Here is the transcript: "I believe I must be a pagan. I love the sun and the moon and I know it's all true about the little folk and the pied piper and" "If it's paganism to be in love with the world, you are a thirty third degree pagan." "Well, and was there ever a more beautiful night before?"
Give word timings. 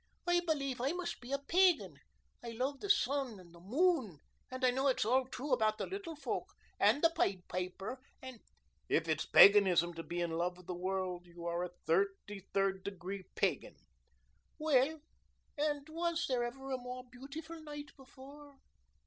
"I 0.25 0.39
believe 0.39 0.81
I 0.81 0.93
must 0.93 1.21
be 1.21 1.31
a 1.31 1.37
pagan. 1.37 1.99
I 2.43 2.53
love 2.53 2.79
the 2.79 2.89
sun 2.89 3.39
and 3.39 3.53
the 3.53 3.59
moon 3.59 4.17
and 4.49 4.65
I 4.65 4.71
know 4.71 4.87
it's 4.87 5.05
all 5.05 5.27
true 5.27 5.53
about 5.53 5.77
the 5.77 5.85
little 5.85 6.15
folk 6.15 6.49
and 6.79 7.03
the 7.03 7.11
pied 7.11 7.43
piper 7.47 7.99
and" 8.19 8.39
"If 8.89 9.07
it's 9.07 9.27
paganism 9.27 9.93
to 9.93 10.01
be 10.01 10.19
in 10.19 10.31
love 10.31 10.57
with 10.57 10.65
the 10.65 10.73
world, 10.73 11.27
you 11.27 11.45
are 11.45 11.63
a 11.63 11.69
thirty 11.85 12.39
third 12.51 12.83
degree 12.83 13.25
pagan." 13.35 13.75
"Well, 14.57 15.01
and 15.55 15.87
was 15.87 16.25
there 16.27 16.43
ever 16.43 16.71
a 16.71 16.79
more 16.79 17.03
beautiful 17.07 17.61
night 17.61 17.95
before?" 17.95 18.55